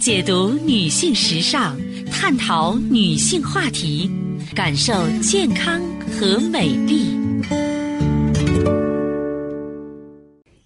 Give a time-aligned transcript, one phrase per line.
[0.00, 1.76] 解读女性时尚，
[2.10, 4.10] 探讨女性话题，
[4.54, 5.78] 感受健康
[6.08, 7.14] 和美丽。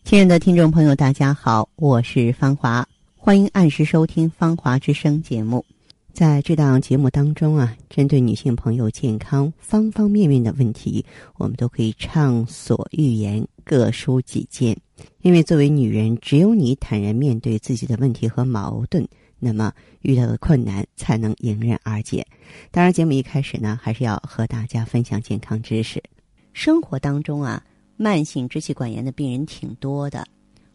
[0.04, 2.86] 亲爱的听众朋友，大家好，我是芳华，
[3.16, 5.64] 欢迎按时收听《芳华之声》节目。
[6.12, 11.04] 在这档节目当中啊，针对女性朋友健康方方面面的问题，
[11.38, 14.76] 我们都可以畅所欲言，各抒己见。
[15.22, 19.04] 因为作为女人，只有你坦然面对自己的问题和矛盾，
[19.44, 22.26] 那么遇到的困难才能迎刃而解。
[22.70, 26.02] 当然，节目一开始呢，还是要和大家分享健康知识。
[26.54, 27.62] 生活当中啊，
[27.98, 30.26] 慢性支气管炎的病人挺多的，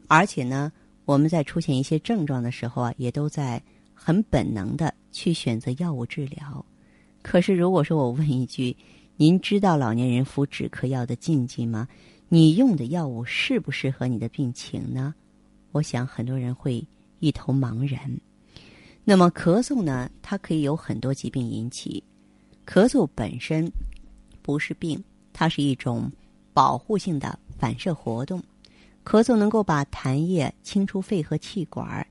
[0.08, 0.72] 而且呢，
[1.06, 3.60] 我们在出现一些症状的时候啊，也都在
[3.96, 6.64] 很本能的去选择药物治疗。
[7.24, 8.78] 可是，如果说我问一句，
[9.18, 11.88] 您知道老年人服止咳药的禁忌吗？
[12.30, 15.16] 你用的药物适不适合你的病情呢？
[15.72, 16.86] 我想很多人会
[17.20, 18.00] 一头茫然。
[19.10, 20.08] 那么咳嗽呢？
[20.22, 22.04] 它可以有很多疾病引起。
[22.64, 23.68] 咳嗽本身
[24.44, 26.12] 不是病，它是一种
[26.54, 28.40] 保护性的反射活动。
[29.04, 32.06] 咳嗽能够把痰液清出肺和气管，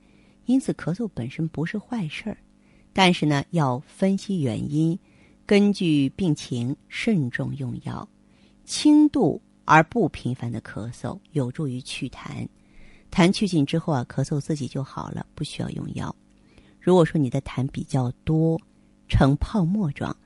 [0.46, 2.36] 因此咳嗽本身不是坏事儿。
[2.92, 4.98] 但是呢，要分析原因，
[5.46, 8.08] 根据病情慎重用药，
[8.64, 9.40] 轻度。
[9.64, 12.48] 而不频繁的咳嗽有助于祛痰，
[13.08, 16.12] 痰去尽之后啊，咳嗽自己就好了，不需要用药。
[16.80, 18.60] 如果说你的痰比较多，
[19.08, 20.16] 呈泡沫状，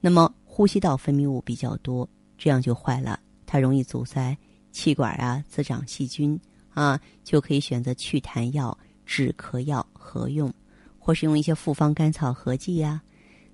[0.00, 4.36] 那么呼吸道分泌物比较多，这样就坏了，它容易阻塞
[4.72, 6.38] 气管啊，滋长细菌
[6.72, 10.52] 啊，就可以选择祛痰药、止咳药合用，
[10.98, 13.02] 或是用一些复方甘草合剂呀。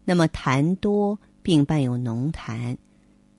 [0.05, 2.77] 那么痰多并伴有浓痰。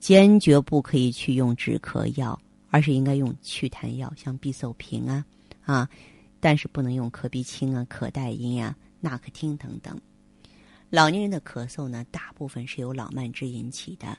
[0.00, 5.24] 坚决不可以去用止咳药，而是应该用祛痰药，像必寿平啊
[5.64, 5.88] 啊，
[6.40, 10.00] 但是不能用可必清啊、可待因啊、纳可汀等等。
[10.88, 14.16] 老年人的咳嗽呢，大部分是由老慢支引起的，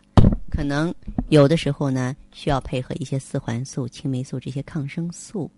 [0.52, 0.94] 可能
[1.30, 5.50] 有的时候呢需要配合一些四环素、青霉素这些抗生素。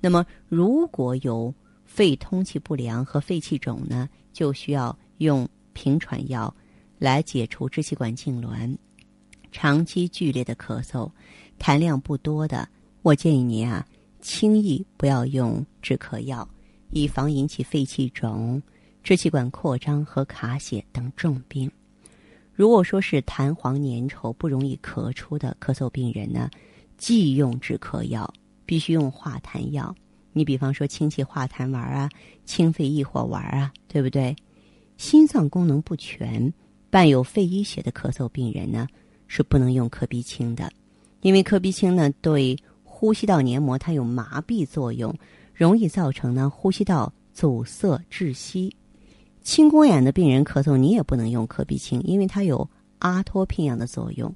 [0.00, 1.54] 那么如果有
[1.84, 6.52] 肺通气不良和肺气肿呢，就需要用平喘药
[6.98, 8.76] 来解除支气管痉挛。
[9.52, 11.10] 长期剧烈的咳嗽，
[11.58, 12.66] 痰量不多的，
[13.02, 13.86] 我建议您啊，
[14.22, 16.48] 轻易不要用止咳药，
[16.90, 18.62] 以防引起肺气肿、
[19.02, 21.70] 支气管扩张和卡血等重病。
[22.52, 26.50] 如果说是痰黄粘稠、不容易咳出的咳嗽病人呢，
[26.96, 28.32] 忌用止咳药，
[28.66, 29.94] 必须用化痰药。
[30.32, 32.08] 你比方说清气化痰丸啊、
[32.44, 34.34] 清肺益火丸啊，对不对？
[34.96, 36.52] 心脏功能不全、
[36.90, 38.86] 伴有肺淤血的咳嗽病人呢？
[39.26, 40.70] 是不能用可必清的，
[41.22, 45.14] 因为可必清呢对呼吸道黏膜它有麻痹作用，
[45.54, 48.76] 容易造成呢呼吸道阻塞窒息。
[49.42, 54.34] 青光眼的病人咳嗽，你也不能用可必清，因为它有阿托品样的作用。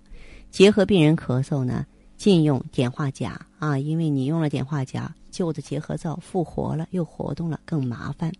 [0.50, 1.86] 结核病人咳嗽呢，
[2.16, 8.32] 禁用碘化钾啊，因为你用了碘化钾，旧的结核灶复活了，又活动了，更麻烦。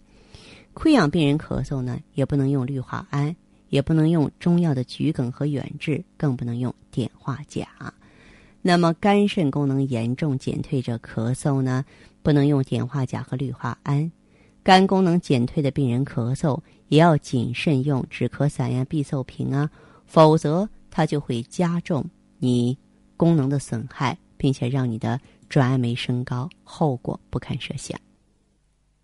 [0.75, 3.35] 溃疡病人咳嗽呢，也不能用氯化铵。
[3.69, 7.67] 也不能用中药的桔梗和远志，更不能用碘化钾。
[8.63, 11.85] 那么肝肾功能严重减退者咳嗽呢，
[12.23, 14.09] 不能用碘化钾和氯化铵。
[14.67, 19.71] 肝功能减退的病人咳嗽，也要谨慎用止咳散呀、必寿平啊，
[20.07, 22.05] 否则它就会加重
[22.41, 22.77] 你
[23.17, 27.97] 功能的损害，并且让你的转氨酶升高，后果不堪设想。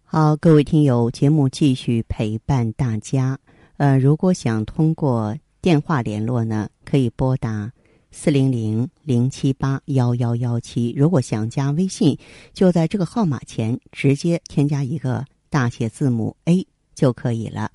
[0.02, 3.38] 好，各位听友，节目继续陪伴大家。
[3.76, 7.70] 呃，如果想通过电话联络呢，可以拨打
[8.10, 10.92] 四零零零七八幺幺幺七。
[10.96, 12.18] 如果想加微信，
[12.52, 17.70] 就在这个号码前直接添加一个大写字母 A 就可以了。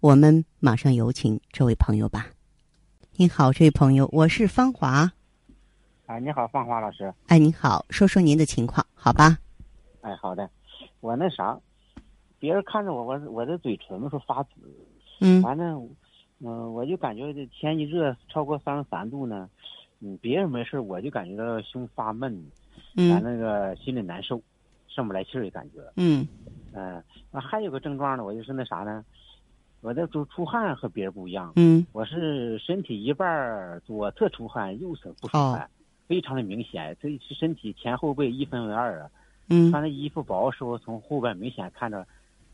[0.00, 2.26] 我们马上有请这位朋友吧。
[3.12, 5.12] 您好，这位朋友，我是芳华。
[6.06, 7.14] 哎，你好，芳华老师。
[7.28, 9.38] 哎，您好，说说您的情况，好吧？
[10.00, 10.50] 哎，好的。
[10.98, 11.56] 我那啥，
[12.40, 14.50] 别人看着我，我我的嘴唇子说发紫。
[15.20, 15.80] 嗯，完了，
[16.40, 19.48] 嗯，我就感觉这天一热超过三十三度呢，
[20.00, 22.44] 嗯，别人没事，我就感觉到胸发闷，
[22.96, 24.42] 嗯，咱那个心里难受，
[24.90, 26.28] 上不来气儿的感觉，嗯，
[26.72, 29.02] 嗯，那还有个症状呢，我就是那啥呢，
[29.80, 35.70] 我这出出汗和别人不一样，嗯，我是身体一半左侧出汗，右侧不出汗，
[36.06, 39.10] 非常的明显，这是身体前后背一分为二啊，
[39.48, 42.06] 嗯，穿的衣服薄时候从后边明显看着。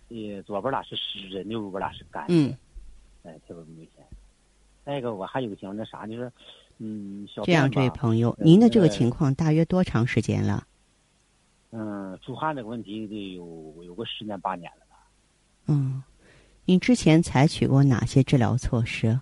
[0.08, 2.56] 呃，左边儿是湿的，右边儿是干的，嗯，
[3.24, 4.04] 哎，特别明显。
[4.84, 6.30] 再一个，我还有个情况，那啥，就是，
[6.78, 10.64] 嗯，小这样，这位朋友，您的这个情况大约多长时间了？
[11.72, 14.96] 嗯，出汗这个问题得有有个十年八年了吧。
[15.66, 16.02] 嗯，
[16.64, 19.20] 你之前采取过哪些治疗措施？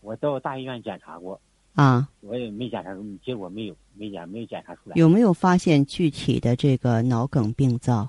[0.00, 1.38] 我到大医院检查过，
[1.74, 4.96] 啊，我也没检查出，结果没有，没检没有检查出来。
[4.96, 8.08] 有没有发现具体的这个脑梗病灶？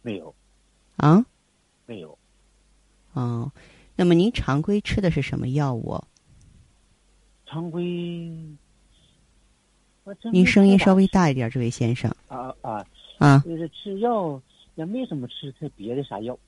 [0.00, 0.32] 没有，
[0.96, 1.26] 啊，
[1.86, 2.16] 没有。
[3.14, 3.50] 哦，
[3.96, 6.00] 那么您常规吃的是什么药物？
[7.46, 7.82] 常规。
[10.30, 12.14] 您声音稍微大一点，这位先生。
[12.28, 12.86] 啊啊
[13.24, 13.42] 啊！
[13.44, 14.40] 就是吃药
[14.74, 16.38] 也没什么吃他别的啥药。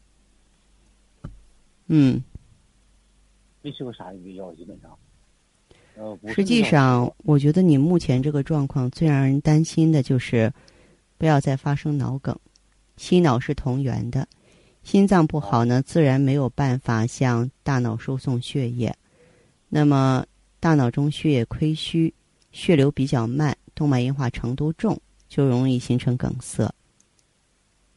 [1.87, 2.23] 嗯。
[3.62, 4.96] 没吃过啥药，基本上。
[5.96, 10.52] 呃，实际上，我觉得你目前这个状况最让人担心的就是，
[11.17, 12.37] 不要再发生脑梗。
[12.96, 14.28] 心脑是同源的，
[14.82, 18.94] 心脏不好呢，自然没有办法向大脑输送血液。
[19.69, 20.26] 那么，
[20.61, 22.12] 大脑中血液亏虚。
[22.52, 26.73] 血流比较慢，动脉硬化程度重，就容易形成梗塞。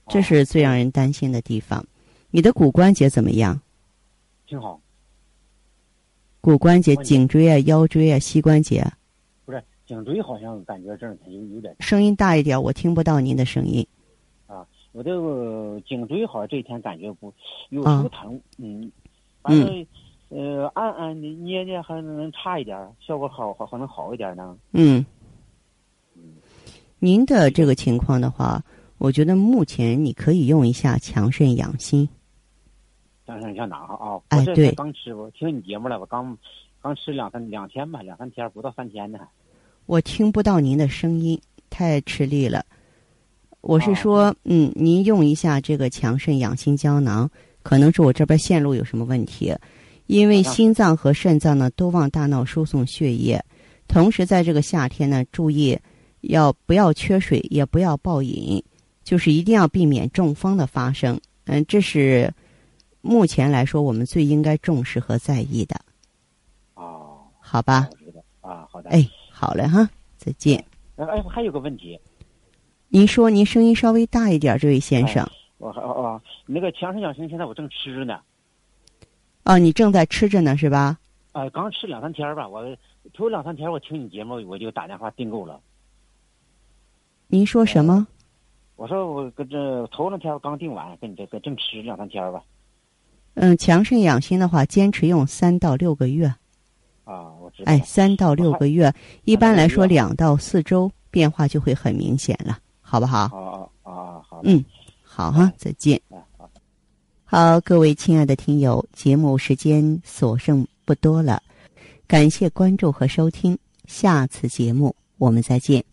[0.07, 1.85] 这是最让人担心的地方。
[2.31, 3.59] 你的骨关节怎么样？
[4.45, 4.79] 挺好。
[6.41, 8.85] 骨关节，颈椎啊、腰椎啊、膝关节。
[9.45, 11.75] 不是颈椎，好像感觉这两天有有点。
[11.79, 13.85] 声音大一点，我听不到您的声音。
[14.47, 17.33] 啊，我这个颈椎好像这几天感觉不
[17.69, 18.91] 有时候疼，嗯，
[19.41, 19.85] 反正。
[20.31, 24.55] 呃，按按的捏捏还能差一点，效果好好还能好一点呢。
[24.73, 25.03] 嗯，
[26.99, 28.61] 您的这个情况的话，
[28.97, 32.07] 我觉得目前你可以用一下强肾养心。
[33.25, 34.19] 强肾养哪啊？
[34.29, 36.37] 哎，对，刚吃我听你节目了，我刚
[36.81, 39.19] 刚吃两三两天吧，两三天不到三天呢。
[39.85, 42.65] 我听不到您的声音，太吃力了。
[43.61, 47.29] 我是说，嗯，您用一下这个强肾养心胶囊，
[47.61, 49.55] 可能是我这边线路有什么问题。
[50.07, 53.43] 因为心脏和肾脏呢都往大脑输送血液，
[53.87, 55.77] 同时在这个夏天呢，注意
[56.21, 58.63] 要不要缺水，也不要暴饮，
[59.03, 61.19] 就是一定要避免中风的发生。
[61.45, 62.33] 嗯，这是
[63.01, 65.75] 目前来说我们最应该重视和在意的。
[66.75, 67.89] 哦，好吧。
[68.41, 68.89] 啊，好的。
[68.89, 70.63] 哎，好嘞哈，再见。
[70.95, 71.99] 哎，还有个问题。
[72.89, 75.29] 您说，您声音稍微大一点，这位先生。
[75.59, 78.19] 我哦哦，那个强肾养心，现在我正吃着呢。
[79.43, 80.97] 哦，你正在吃着呢，是吧？
[81.31, 82.47] 啊，刚吃两三天吧。
[82.47, 82.63] 我
[83.13, 85.59] 头两三天我听你节目，我就打电话订购了。
[87.31, 88.07] 您说什么？
[88.75, 92.41] 我说我跟这头两天我刚定完，跟你这个正吃两三天吧。
[93.35, 96.25] 嗯，强肾养心的话，坚持用三到六个月。
[97.03, 97.71] 啊，我知道。
[97.71, 98.91] 哎，三到六个月，
[99.25, 103.19] 一般来说两到四周变化就会很明显了，好不好？
[103.25, 104.21] 啊啊啊！
[104.27, 104.41] 好。
[104.43, 104.65] 嗯，
[105.03, 106.01] 好哈，再见。
[107.25, 111.43] 好，各位亲爱的听友，节目时间所剩不多了，
[112.07, 113.55] 感谢关注和收听，
[113.85, 115.83] 下次节目我们再见。